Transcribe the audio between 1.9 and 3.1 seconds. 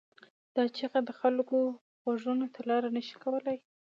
غوږونو ته لاره نه